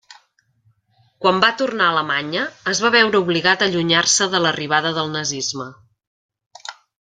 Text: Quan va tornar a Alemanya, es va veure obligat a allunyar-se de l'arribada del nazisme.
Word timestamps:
Quan 1.25 1.41
va 1.43 1.49
tornar 1.59 1.89
a 1.89 1.93
Alemanya, 1.95 2.45
es 2.73 2.81
va 2.87 2.91
veure 2.97 3.21
obligat 3.27 3.61
a 3.61 3.69
allunyar-se 3.71 4.29
de 4.35 4.43
l'arribada 4.47 4.97
del 4.99 5.13
nazisme. 5.21 5.69